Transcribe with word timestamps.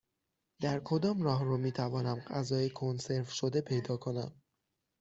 در 0.61 0.79
کدام 0.85 1.21
راهرو 1.21 1.57
می 1.57 1.71
توانم 1.71 2.19
غذای 2.19 2.69
کنسرو 2.69 3.25
شده 3.25 3.61
پیدا 3.61 3.97
کنم؟ 3.97 4.41